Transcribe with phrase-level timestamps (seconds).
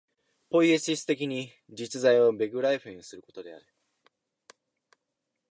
[0.49, 3.67] ポイエシス的に実在をベグライフェンすることである。